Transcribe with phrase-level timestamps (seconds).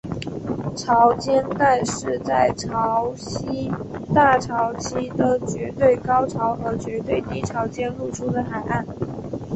[0.75, 3.71] 潮间带是在潮汐
[4.15, 8.83] 大潮期的绝对高潮和绝对低潮间露出的海岸。